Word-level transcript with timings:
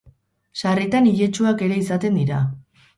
Sarritan 0.61 1.11
iletsuak 1.11 1.65
ere 1.69 1.81
izaten 1.85 2.21
dira. 2.25 2.45